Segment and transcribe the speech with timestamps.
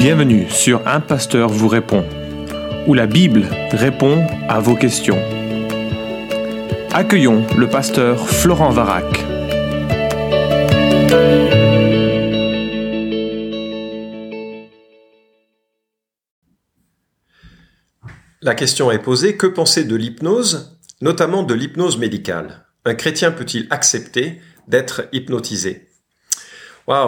[0.00, 2.06] Bienvenue sur Un Pasteur vous répond,
[2.86, 5.18] où la Bible répond à vos questions.
[6.90, 9.04] Accueillons le pasteur Florent Varac.
[18.40, 22.64] La question est posée, que penser de l'hypnose, notamment de l'hypnose médicale?
[22.86, 25.89] Un chrétien peut-il accepter d'être hypnotisé?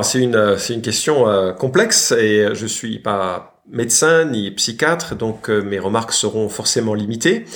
[0.03, 5.17] C'est une, euh, c'est une question euh, complexe et je suis pas médecin ni psychiatre,
[5.17, 7.47] donc euh, mes remarques seront forcément limitées.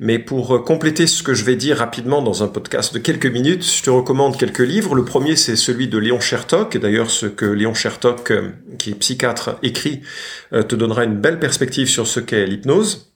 [0.00, 3.64] Mais pour compléter ce que je vais dire rapidement dans un podcast de quelques minutes,
[3.64, 4.96] je te recommande quelques livres.
[4.96, 6.76] Le premier, c'est celui de Léon Chertok.
[6.76, 8.32] D'ailleurs, ce que Léon Chertok,
[8.78, 10.02] qui est psychiatre, écrit,
[10.50, 13.15] te donnera une belle perspective sur ce qu'est l'hypnose.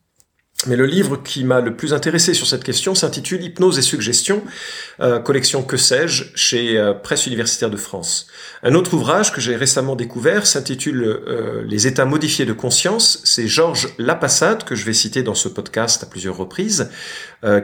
[0.66, 4.42] Mais le livre qui m'a le plus intéressé sur cette question s'intitule Hypnose et suggestion,
[5.00, 8.26] euh, collection Que sais-je chez euh, Presse universitaire de France.
[8.62, 13.22] Un autre ouvrage que j'ai récemment découvert s'intitule euh, Les états modifiés de conscience.
[13.24, 16.90] C'est Georges Lapassade que je vais citer dans ce podcast à plusieurs reprises,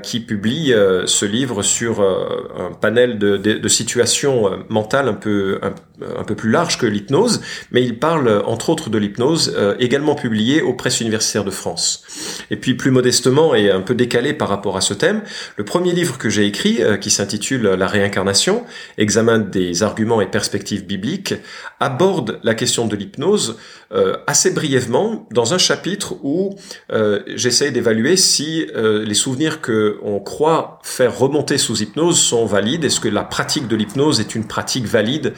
[0.03, 0.73] qui publie
[1.05, 5.75] ce livre sur un panel de, de, de situations mentales un peu un,
[6.16, 10.62] un peu plus large que l'hypnose, mais il parle entre autres de l'hypnose, également publié
[10.62, 12.05] aux Presses universitaires de France.
[12.50, 15.22] Et puis plus modestement et un peu décalé par rapport à ce thème,
[15.56, 18.64] le premier livre que j'ai écrit, euh, qui s'intitule La réincarnation,
[18.98, 21.34] examen des arguments et perspectives bibliques,
[21.80, 23.58] aborde la question de l'hypnose
[23.92, 26.55] euh, assez brièvement dans un chapitre où
[26.92, 32.84] euh, j'essaie d'évaluer si les souvenirs que on croit faire remonter sous hypnose sont valides.
[32.84, 35.33] Est-ce que la pratique de l'hypnose est une pratique valide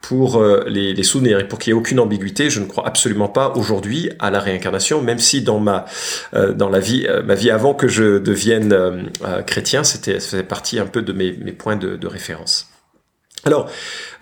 [0.00, 1.40] pour les, les souvenirs?
[1.40, 4.40] Et pour qu'il n'y ait aucune ambiguïté, je ne crois absolument pas aujourd'hui à la
[4.40, 5.86] réincarnation, même si dans ma
[6.32, 10.30] dans la vie, euh, ma vie avant que je devienne euh, euh, chrétien, c'était, ça
[10.30, 12.68] faisait partie un peu de mes, mes points de, de référence.
[13.44, 13.68] Alors,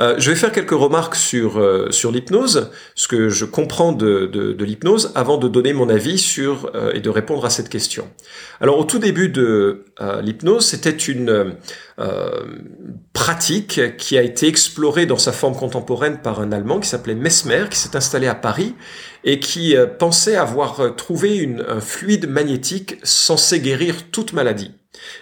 [0.01, 4.27] euh, je vais faire quelques remarques sur euh, sur l'hypnose, ce que je comprends de,
[4.27, 8.09] de, l'hypnose, avant de donner mon avis sur euh, et de répondre à cette question.
[8.61, 9.85] Alors, au tout début de
[10.23, 11.55] l'hypnose, c'était une
[13.13, 17.67] pratique qui a été explorée dans sa forme contemporaine par un Allemand qui s'appelait Mesmer,
[17.71, 18.75] qui s'est installé à Paris
[19.25, 24.73] et qui pensait avoir trouvé une, un fluide magnétique censé guérir toute maladie.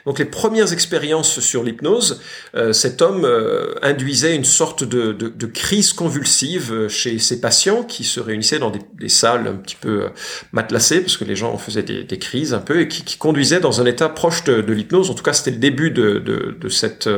[0.04, 2.20] Donc les premières expériences sur l'hypnose,
[2.56, 5.12] euh, cet homme euh, induisait une sorte de,
[5.46, 10.08] crise convulsive euh, chez ses patients qui se réunissaient dans des, salles un petit peu
[10.52, 13.86] matelassées parce que les gens faisaient des, crises un peu et qui, conduisaient dans un
[13.86, 15.10] état proche de, l'hypnose.
[15.10, 17.08] En tout cas, c'était le début de, cette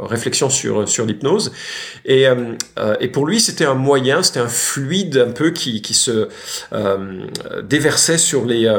[0.00, 1.52] réflexion sur, l'hypnose.
[2.04, 2.26] Et,
[3.12, 6.28] pour lui, c'était un moyen, c'était un fluide un peu qui, se
[7.62, 8.72] déversait sur les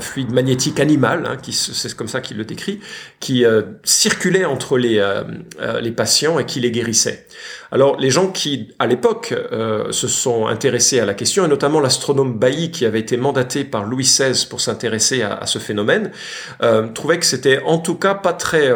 [0.00, 2.71] fluides magnétiques animal, hein, c'est comme ça qu'il le décrit
[3.20, 5.22] qui euh, circulait entre les, euh,
[5.60, 7.26] euh, les patients et qui les guérissait.
[7.70, 9.34] Alors les gens qui, à l'époque,
[9.90, 13.84] se sont intéressés à la question, et notamment l'astronome Bailly, qui avait été mandaté par
[13.84, 16.10] Louis XVI pour s'intéresser à, ce phénomène,
[16.94, 18.74] trouvaient que c'était en tout cas pas très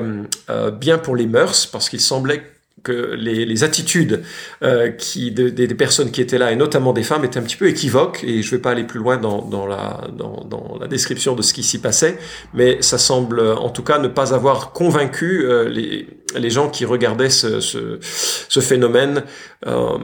[0.81, 2.43] bien pour les mœurs, parce qu'il semblait
[2.83, 4.23] que les, les attitudes
[4.63, 7.57] euh, qui, des, des, personnes qui étaient là, et notamment des femmes, étaient un petit
[7.57, 10.79] peu équivoques, et je ne vais pas aller plus loin dans, dans, la, dans, dans,
[10.79, 12.19] la description de ce qui s'y passait,
[12.55, 16.07] mais ça semble en tout cas ne pas avoir convaincu euh, les,
[16.37, 19.25] les gens qui regardaient ce, ce, ce phénomène.
[19.67, 19.99] Euh,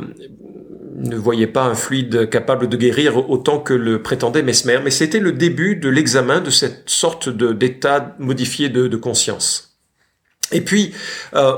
[0.94, 5.20] ne voyaient pas un fluide capable de guérir autant que le prétendait Mesmer, mais c'était
[5.20, 9.71] le début de l'examen de cette sorte d'état modifié de, de conscience.
[10.52, 10.92] Et puis,
[11.34, 11.54] euh,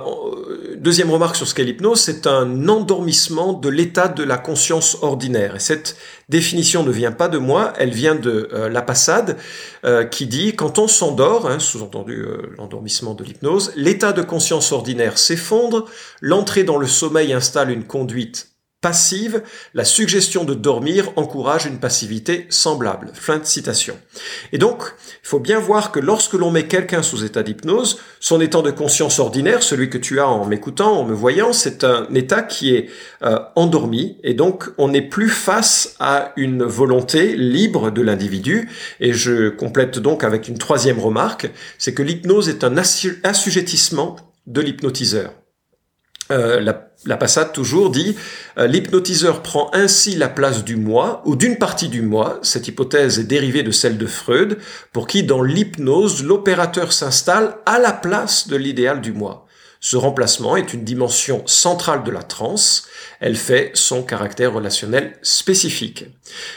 [0.77, 5.56] deuxième remarque sur ce qu'est l'hypnose, c'est un endormissement de l'état de la conscience ordinaire.
[5.56, 5.97] Et cette
[6.28, 9.37] définition ne vient pas de moi, elle vient de euh, la passade
[9.84, 12.25] euh, qui dit quand on s'endort, hein, sous-entendu
[12.56, 15.87] l'endormissement de l'hypnose, l'état de conscience ordinaire s'effondre,
[16.21, 18.53] l'entrée dans le sommeil installe une conduite
[18.84, 23.12] passive, la suggestion de dormir encourage une passivité semblable.
[23.15, 23.97] Fin de citation.
[24.53, 28.43] Et donc, il faut bien voir que lorsque l'on met quelqu'un sous état d'hypnose, son
[28.43, 32.06] état de conscience ordinaire, celui que tu as en m'écoutant, en me voyant, c'est un
[32.15, 32.91] état qui est
[33.22, 38.69] euh, endormi, et donc on n'est plus face à une volonté libre de l'individu.
[39.01, 44.16] Et je complète donc avec une troisième remarque, c'est que l'hypnose est un assujettissement
[44.47, 45.33] de l'hypnotiseur.
[46.34, 46.60] Euh,
[47.07, 48.16] la, passade toujours dit
[48.59, 52.41] euh, l'hypnotiseur prend ainsi la place du moi ou d'une partie du moi.
[52.42, 54.59] Cette hypothèse est dérivée de celle de Freud,
[54.92, 59.47] pour qui dans l'hypnose l'opérateur s'installe à la place de l'idéal du moi.
[59.84, 62.89] Ce remplacement est une dimension centrale de la transe.
[63.21, 66.07] Elle fait son caractère relationnel spécifique.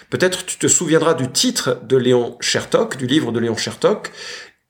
[0.10, 4.14] Peut-être tu te souviendras du titre de Léon Chertok, du livre de Léon Chertok,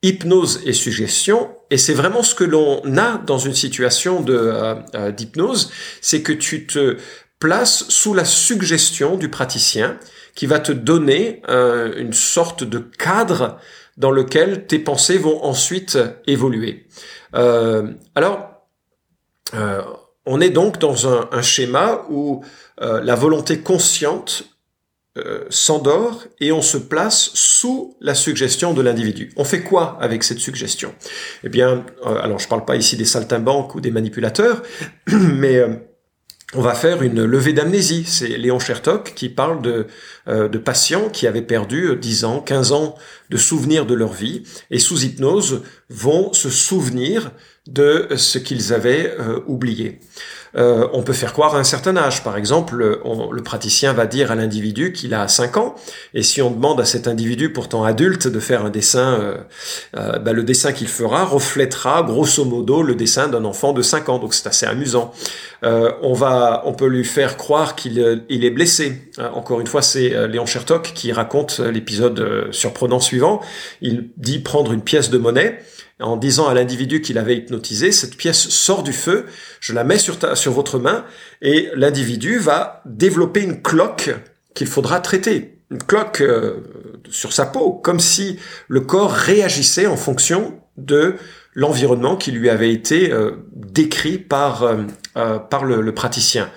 [0.03, 5.11] hypnose et suggestion, et c'est vraiment ce que l'on a dans une situation euh, euh,
[5.11, 5.71] d'hypnose,
[6.01, 6.97] c'est que tu te
[7.39, 9.97] place sous la suggestion du praticien
[10.35, 13.59] qui va te donner euh, une sorte de cadre
[13.97, 15.97] dans lequel tes pensées vont ensuite
[16.27, 16.85] évoluer.
[17.33, 18.67] Alors,
[20.25, 22.44] on est donc dans un, un schéma où
[22.79, 24.56] la volonté consciente
[25.50, 29.31] s'endort et on se place sous la suggestion de l'individu.
[29.38, 30.94] On fait quoi avec cette suggestion?
[31.44, 34.64] Eh bien, alors je parle pas ici des saltimbanques ou des manipulateurs,
[35.08, 35.64] mais
[36.54, 38.06] on va faire une levée d'amnésie.
[38.08, 39.88] C'est Léon Chertok qui parle de,
[40.30, 42.96] euh, de patients qui avaient perdu 10 ans, 15 ans
[43.30, 47.31] de souvenirs de leur vie et sous hypnose vont se souvenir
[47.68, 50.00] de ce qu'ils avaient euh, oublié.
[50.56, 52.24] Euh, on peut faire croire à un certain âge.
[52.24, 55.75] Par exemple, le praticien va dire à l'individu qu'il a 5 ans,
[56.14, 59.38] et si on demande à cet individu pourtant adulte de faire un dessin, euh,
[59.96, 64.10] euh, bah, le dessin qu'il fera reflètera grosso modo le dessin d'un enfant de 5
[64.10, 64.19] ans.
[64.19, 65.12] Donc c'est assez amusant.
[65.64, 69.12] on va, on peut lui faire croire qu'il il est blessé.
[69.34, 73.42] encore une fois, c'est Léon Chertok qui raconte l'épisode surprenant suivant.
[73.81, 75.60] Il dit prendre une pièce de monnaie
[75.99, 79.25] en disant à l'individu qu'il avait hypnotisé, cette pièce sort du feu,
[79.59, 81.05] je la mets sur, ta, sur votre main,
[81.41, 84.11] et l'individu va développer une cloque
[84.53, 85.59] qu'il faudra traiter.
[85.71, 86.57] Une cloque euh,
[87.09, 91.15] sur sa peau, comme si le corps réagissait en fonction de
[91.53, 94.83] l'environnement qui lui avait été euh, décrit par, euh,
[95.15, 96.49] le praticien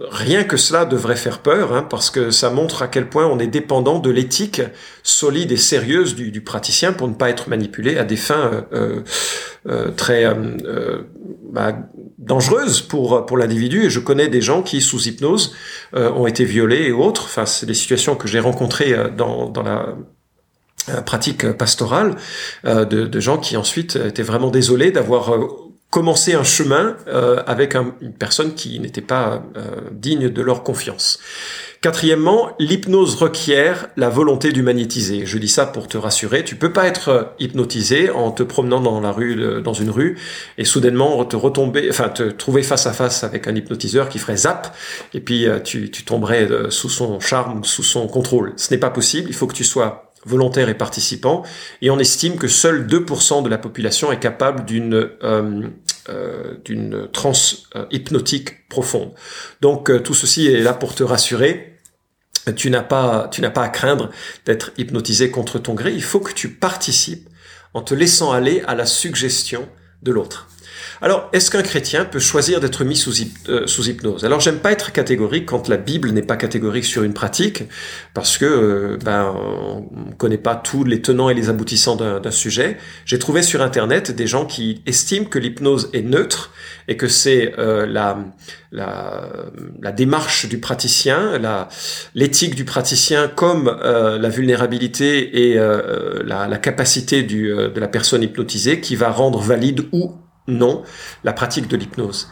[0.00, 3.38] rien que cela devrait faire peur, hein, parce que ça montre à quel point on
[3.38, 4.62] est dépendant de l'éthique
[5.02, 9.02] solide et sérieuse du, praticien pour ne pas être manipulé à des fins euh, euh,
[9.68, 10.24] euh, très
[11.52, 11.76] bah,
[12.18, 13.86] dangereuses pour pour l'individu.
[13.86, 15.54] Et je connais des gens qui, sous hypnose,
[15.92, 17.24] ont été violés et autres.
[17.24, 19.94] Enfin, c'est des situations que j'ai rencontrées dans, dans la
[21.04, 22.16] pratique pastorale
[22.64, 25.32] de, de, gens qui ensuite étaient vraiment désolés d'avoir
[25.90, 31.18] commencer un chemin euh, avec une personne qui n'était pas euh, digne de leur confiance.
[31.80, 35.24] Quatrièmement, l'hypnose requiert la volonté d'humaniser.
[35.26, 36.44] Je dis ça pour te rassurer.
[36.44, 40.18] Tu peux pas être hypnotisé en te promenant dans la rue, dans une rue,
[40.58, 44.38] et soudainement te retomber, enfin te trouver face à face avec un hypnotiseur qui ferait
[44.38, 44.76] zap,
[45.14, 48.54] et puis euh, tu, tu tomberais sous son charme, sous son contrôle.
[48.56, 49.28] Ce n'est pas possible.
[49.30, 51.42] Il faut que tu sois volontaires et participants,
[51.82, 55.68] et on estime que seul 2% de la population est capable d'une euh,
[56.08, 59.12] euh, d'une transe euh, hypnotique profonde.
[59.60, 61.74] Donc tout ceci est là pour te rassurer.
[62.56, 64.08] Tu n'as pas, tu n'as pas à craindre
[64.46, 65.92] d'être hypnotisé contre ton gré.
[65.92, 67.28] Il faut que tu participes
[67.74, 69.68] en te laissant aller à la suggestion
[70.02, 70.48] de l'autre.
[71.00, 73.12] Alors, est-ce qu'un chrétien peut choisir d'être mis sous,
[73.48, 74.24] euh, hypnose?
[74.24, 77.64] Alors, j'aime pas être catégorique quand la Bible n'est pas catégorique sur une pratique,
[78.14, 82.78] parce que euh, ben on connaît pas tous les tenants et les aboutissants d'un sujet.
[83.04, 86.52] J'ai trouvé sur Internet des gens qui estiment que l'hypnose est neutre
[86.88, 88.16] et que c'est euh, la,
[89.92, 91.40] démarche du praticien,
[92.14, 98.80] l'éthique du praticien comme la vulnérabilité et la, la, capacité du, de la personne hypnotisée
[98.80, 100.14] qui va rendre valide ou
[100.48, 100.82] non
[101.22, 102.28] la pratique de l'hypnose.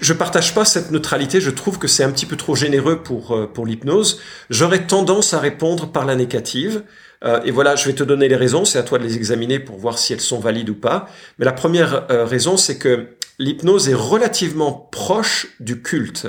[0.00, 3.34] Je partage pas cette neutralité, je trouve que c'est un petit peu trop généreux pour,
[3.34, 4.20] euh, pour l'hypnose.
[4.50, 6.82] J'aurais tendance à répondre par la négative.
[7.24, 9.58] Euh, et voilà, je vais te donner les raisons, c'est à toi de les examiner
[9.58, 11.08] pour voir si elles sont valides ou pas.
[11.38, 16.26] Mais la première euh, raison, c'est que l'hypnose est relativement proche du culte,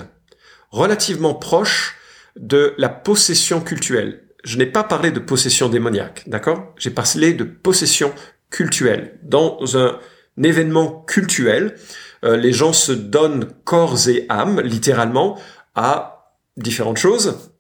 [0.72, 1.96] relativement proche
[2.38, 4.24] de la possession cultuelle.
[4.44, 6.74] Je n'ai pas parlé de possession démoniaque, d'accord?
[6.78, 8.14] J'ai parlé de possession
[8.50, 9.20] cultuelle.
[9.24, 10.00] Dans un
[10.44, 11.76] événement cultuel.
[12.24, 15.40] Euh, les gens se donnent corps et âme, littéralement,
[15.76, 17.52] à différentes choses,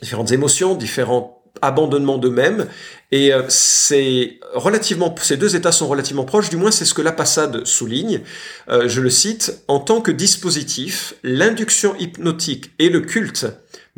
[0.00, 2.66] différentes émotions, différents abandonnements d'eux-mêmes.
[3.12, 7.02] Et euh, c'est relativement, ces deux états sont relativement proches, du moins c'est ce que
[7.02, 8.20] la passade souligne.
[8.68, 13.46] Euh, je le cite, en tant que dispositif, l'induction hypnotique et le culte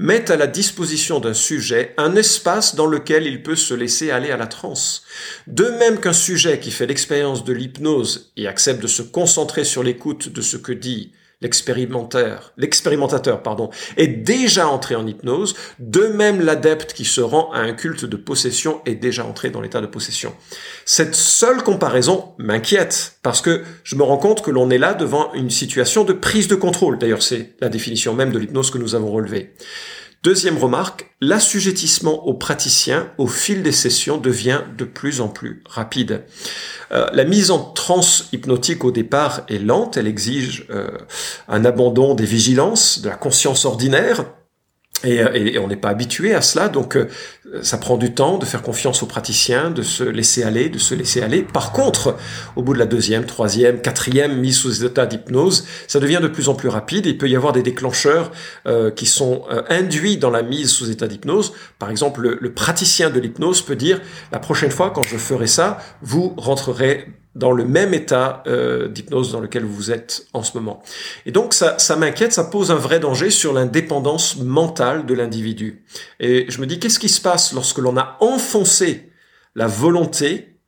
[0.03, 4.33] met à la disposition d'un sujet un espace dans lequel il peut se laisser aller
[4.33, 5.05] à la transe.
[5.47, 9.85] De même qu'un sujet qui fait l'expérience de l'hypnose et accepte de se concentrer sur
[9.85, 16.41] l'écoute de ce que dit l'expérimentateur, l'expérimentateur, pardon, est déjà entré en hypnose, de même
[16.41, 19.87] l'adepte qui se rend à un culte de possession est déjà entré dans l'état de
[19.87, 20.33] possession.
[20.85, 25.33] Cette seule comparaison m'inquiète, parce que je me rends compte que l'on est là devant
[25.35, 26.99] une situation de prise de contrôle.
[26.99, 29.53] D'ailleurs, c'est la définition même de l'hypnose que nous avons relevée.
[30.23, 36.23] Deuxième remarque, l'assujettissement aux praticiens au fil des sessions devient de plus en plus rapide.
[36.93, 40.97] Euh, la mise en transe hypnotique au départ est lente, elle exige euh,
[41.49, 44.25] un abandon des vigilances, de la conscience ordinaire,
[45.05, 47.09] Euh, et, on n'est pas habitué à cela, donc euh,
[47.63, 50.95] ça prend du temps de faire confiance aux praticiens, de se laisser aller, de se
[50.95, 51.43] laisser aller.
[51.43, 52.17] Par contre,
[52.57, 56.49] au bout de la deuxième, troisième, quatrième mise sous état d'hypnose, ça devient de plus
[56.49, 57.07] en plus rapide.
[57.07, 58.33] Il peut y avoir des déclencheurs
[58.67, 61.53] euh, qui sont induits dans la mise sous état d'hypnose.
[61.79, 65.79] Par exemple, le praticien de l'hypnose peut dire la prochaine fois quand je ferai ça,
[66.03, 70.83] vous rentrerez dans le même état euh, d'hypnose dans lequel vous êtes en ce moment.
[71.25, 75.85] Et donc ça, ça m'inquiète, ça pose un vrai danger sur l'indépendance mentale de l'individu.
[76.21, 79.11] Et je me dis, qu'est-ce qui se passe lorsque l'on a enfoncé
[79.55, 80.59] la volonté,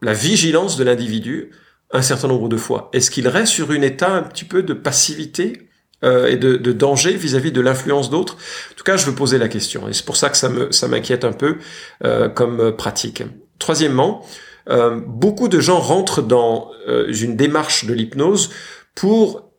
[0.00, 1.50] la vigilance de l'individu
[1.90, 2.88] un certain nombre de fois?
[2.94, 5.68] Est-ce qu'il reste sur un état un petit peu de passivité
[6.04, 8.38] euh, et de, de, danger vis-à-vis de l'influence d'autres?
[8.72, 9.90] En tout cas, je veux poser la question.
[9.90, 11.58] Et c'est pour ça que ça me ça m'inquiète un peu
[12.02, 13.22] euh, comme pratique.
[13.58, 14.24] Troisièmement,
[14.68, 18.50] euh, beaucoup de gens rentrent dans euh, une démarche de l'hypnose
[18.94, 19.52] pour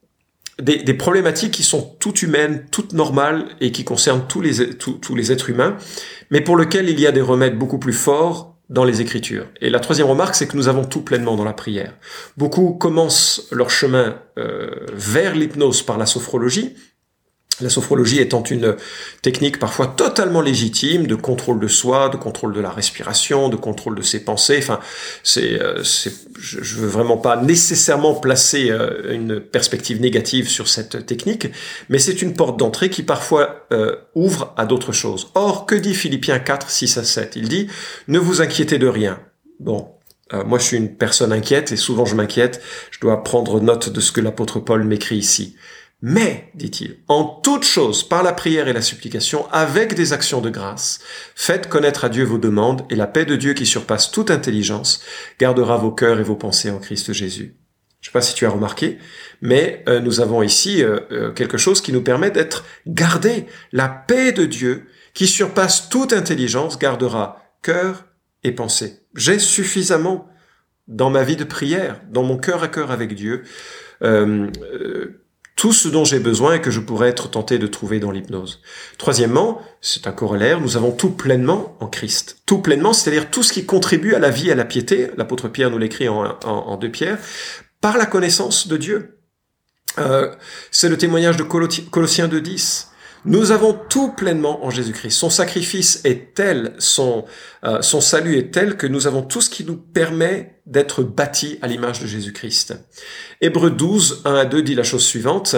[0.59, 5.31] des, problématiques qui sont toutes humaines, toutes normales et qui concernent tous les, tous, les
[5.31, 5.77] êtres humains,
[6.29, 9.47] mais pour lesquels il y a des remèdes beaucoup plus forts dans les Écritures.
[9.61, 11.93] Et la troisième remarque, c'est que nous avons tout pleinement dans la prière.
[12.37, 16.75] Beaucoup commencent leur chemin euh, vers l'hypnose par la sophrologie,
[17.61, 18.75] la sophrologie étant une
[19.21, 23.95] technique parfois totalement légitime de contrôle de soi, de contrôle de la respiration, de contrôle
[23.95, 24.57] de ses pensées.
[24.57, 24.79] Enfin,
[25.23, 31.47] c'est, euh, je, veux vraiment pas nécessairement placer euh, une perspective négative sur cette technique,
[31.89, 35.29] mais c'est une porte d'entrée qui parfois euh, ouvre à d'autres choses.
[35.35, 37.67] Or, que dit Philippiens 4, 6 à 7 Il dit
[38.07, 39.19] ne vous inquiétez de rien.
[39.59, 39.89] Bon,
[40.47, 42.59] moi, je suis une personne inquiète et souvent je m'inquiète.
[42.89, 45.55] Je dois prendre note de ce que l'apôtre Paul m'écrit ici.
[46.05, 50.49] Mais, dit-il, en toute chose, par la prière et la supplication, avec des actions de
[50.49, 50.99] grâce,
[51.33, 55.01] faites connaître à Dieu vos demandes, et la paix de Dieu qui surpasse toute intelligence
[55.39, 57.55] gardera vos cœurs et vos pensées en Christ Jésus.
[58.01, 58.97] Je ne sais pas si tu as remarqué,
[59.41, 63.45] mais euh, nous avons ici euh, euh, quelque chose qui nous permet d'être gardés.
[63.71, 68.07] La paix de Dieu qui surpasse toute intelligence gardera cœur
[68.43, 68.99] et pensée.
[69.15, 70.27] J'ai suffisamment
[70.89, 73.43] dans ma vie de prière, dans mon cœur à cœur avec Dieu,
[75.63, 78.61] tout ce dont j'ai besoin et que je pourrais être tenté de trouver dans l'hypnose.
[78.97, 82.41] Troisièmement, c'est un corollaire, nous avons tout pleinement en Christ.
[82.45, 85.47] Tout pleinement, c'est-à-dire tout ce qui contribue à la vie et à la piété, l'apôtre
[85.47, 87.17] Pierre nous l'écrit en, deux pierres,
[87.79, 89.19] par la connaissance de Dieu.
[89.99, 90.35] Euh,
[90.69, 92.87] c'est le témoignage de Colossiens 2.10.
[93.25, 95.11] Nous avons tout pleinement en Jésus-Christ.
[95.11, 97.23] Son sacrifice est tel, son,
[97.63, 101.57] euh, son salut est tel que nous avons tout ce qui nous permet d'être bâtis
[101.61, 102.75] à l'image de Jésus-Christ.
[103.39, 105.55] Hébreu 12, 1 à 2 dit la chose suivante,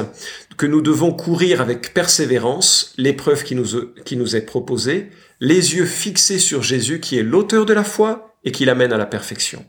[0.57, 6.61] que nous devons courir avec persévérance l'épreuve qui nous est proposée, les yeux fixés sur
[6.61, 9.65] Jésus qui est l'auteur de la foi et qui l'amène à la perfection.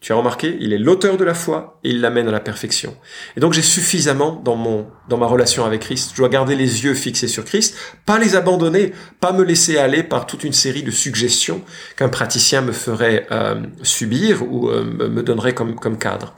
[0.00, 2.94] Tu as remarqué, il est l'auteur de la foi et il l'amène à la perfection.
[3.36, 6.84] Et donc j'ai suffisamment dans mon dans ma relation avec Christ, je dois garder les
[6.84, 10.82] yeux fixés sur Christ, pas les abandonner, pas me laisser aller par toute une série
[10.82, 11.62] de suggestions
[11.96, 16.34] qu'un praticien me ferait euh, subir ou euh, me donnerait comme comme cadre.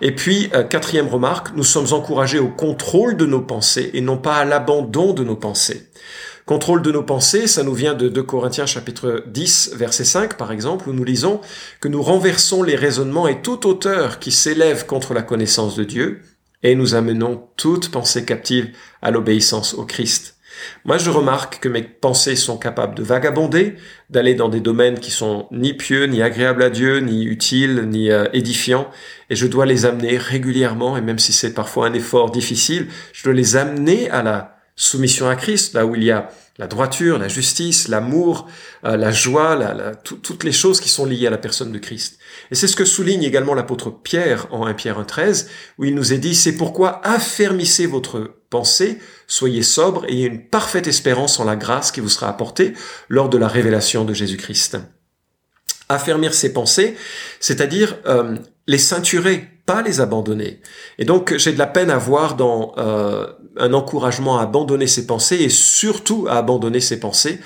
[0.00, 4.18] Et puis euh, quatrième remarque, nous sommes encouragés au contrôle de nos pensées et non
[4.18, 5.88] pas à l'abandon de nos pensées.
[6.46, 10.52] Contrôle de nos pensées, ça nous vient de 2 Corinthiens chapitre 10 verset 5 par
[10.52, 11.40] exemple, où nous lisons
[11.80, 16.20] que nous renversons les raisonnements et toute hauteur qui s'élève contre la connaissance de Dieu,
[16.62, 18.68] et nous amenons toute pensée captive
[19.02, 20.36] à l'obéissance au Christ.
[20.84, 23.74] Moi, je remarque que mes pensées sont capables de vagabonder,
[24.08, 28.12] d'aller dans des domaines qui sont ni pieux, ni agréables à Dieu, ni utiles, ni
[28.12, 28.88] euh, édifiants,
[29.30, 33.24] et je dois les amener régulièrement, et même si c'est parfois un effort difficile, je
[33.24, 37.18] dois les amener à la soumission à Christ, là où il y a la droiture,
[37.18, 38.48] la justice, l'amour,
[38.84, 42.18] euh, la joie, la, toutes les choses qui sont liées à la personne de Christ.
[42.50, 46.12] Et c'est ce que souligne également l'apôtre Pierre en 1 Pierre 1.13, où il nous
[46.12, 51.44] est dit, c'est pourquoi affermissez votre pensée, soyez sobre et ayez une parfaite espérance en
[51.44, 52.72] la grâce qui vous sera apportée
[53.08, 54.78] lors de la révélation de Jésus-Christ.
[55.88, 56.96] Affermir ses pensées,
[57.38, 60.60] c'est-à-dire euh, les ceinturer, pas les abandonner.
[60.98, 65.06] Et donc j'ai de la peine à voir dans euh, un encouragement à abandonner ses
[65.06, 67.40] pensées et surtout à abandonner ses pensées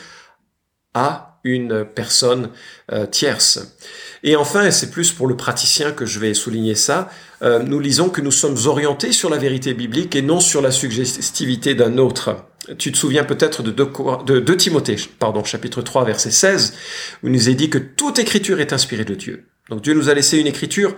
[0.95, 2.50] à une personne
[2.93, 3.77] euh, tierce.
[4.23, 7.09] Et enfin, et c'est plus pour le praticien que je vais souligner ça,
[7.43, 10.71] euh, nous lisons que nous sommes orientés sur la vérité biblique et non sur la
[10.71, 12.45] suggestivité d'un autre.
[12.77, 16.75] Tu te souviens peut-être de 2, de Timothée, pardon, chapitre 3, verset 16,
[17.23, 19.50] où il nous est dit que toute écriture est inspirée de Dieu.
[19.71, 20.95] Donc Dieu nous a laissé une écriture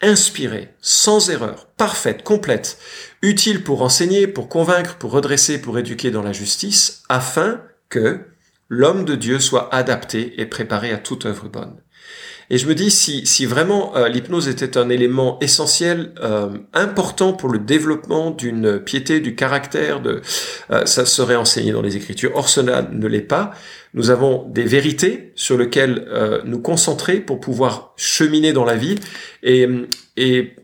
[0.00, 2.78] inspirée, sans erreur, parfaite, complète,
[3.22, 8.20] utile pour enseigner, pour convaincre, pour redresser, pour éduquer dans la justice, afin que
[8.68, 11.80] l'homme de Dieu soit adapté et préparé à toute œuvre bonne.
[12.50, 17.32] Et je me dis, si, si vraiment euh, l'hypnose était un élément essentiel, euh, important
[17.32, 20.20] pour le développement d'une piété, du caractère, de,
[20.70, 22.32] euh, ça serait enseigné dans les Écritures.
[22.34, 23.52] Or, cela ne l'est pas.
[23.94, 26.08] Nous avons des vérités sur lesquelles
[26.44, 28.96] nous concentrer pour pouvoir cheminer dans la vie
[29.44, 29.68] et,
[30.16, 30.56] et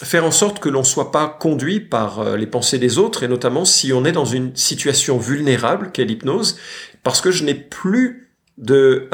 [0.00, 3.64] faire en sorte que l'on soit pas conduit par les pensées des autres, et notamment
[3.64, 6.58] si on est dans une situation vulnérable qu'est l'hypnose,
[7.02, 9.08] parce que je n'ai plus de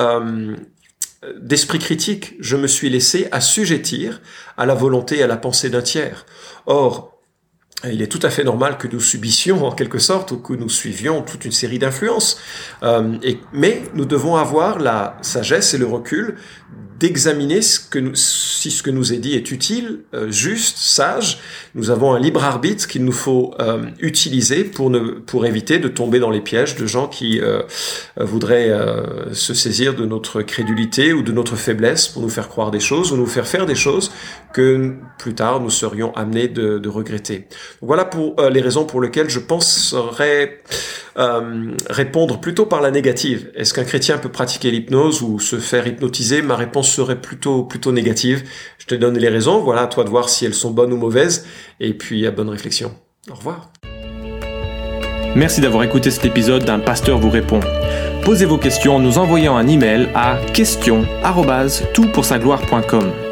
[1.40, 4.20] d'esprit critique, je me suis laissé assujettir
[4.56, 6.26] à la volonté et à la pensée d'un tiers.
[6.66, 7.12] Or,
[7.84, 10.68] il est tout à fait normal que nous subissions en quelque sorte ou que nous
[10.68, 12.40] suivions toute une série d'influences.
[12.82, 13.16] Euh,
[13.52, 16.36] mais nous devons avoir la sagesse et le recul
[17.02, 21.40] d'examiner si ce que nous est dit est utile, euh, juste, sage.
[21.74, 25.88] Nous avons un libre arbitre qu'il nous faut euh, utiliser pour, ne, pour éviter de
[25.88, 27.62] tomber dans les pièges de gens qui euh,
[28.16, 28.70] voudraient
[29.32, 33.10] se saisir de notre crédulité ou de notre faiblesse pour nous faire croire des choses
[33.10, 34.12] ou nous faire faire des choses
[34.52, 37.48] que plus tard nous serions amenés de, regretter.
[37.80, 40.62] Voilà pour les raisons pour lesquelles je penserais
[41.18, 43.50] euh, répondre plutôt par la négative.
[43.54, 46.42] Est-ce qu'un chrétien peut pratiquer l'hypnose ou se faire hypnotiser?
[46.42, 48.44] Ma réponse serait plutôt plutôt négative.
[48.78, 49.60] Je te donne les raisons.
[49.60, 51.46] Voilà, à toi de voir si elles sont bonnes ou mauvaises.
[51.80, 52.92] Et puis à bonne réflexion.
[53.30, 53.72] Au revoir.
[55.34, 57.60] Merci d'avoir écouté cet épisode d'un pasteur vous répond.
[58.24, 63.31] Posez vos questions en nous envoyant un email à question@toutpoursagloire.com.